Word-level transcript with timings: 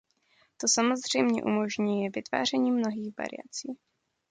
To 0.57 0.67
samozřejmě 0.67 1.43
umožňuje 1.43 2.09
vytváření 2.13 2.71
mnohých 2.71 3.13
variací. 3.17 3.77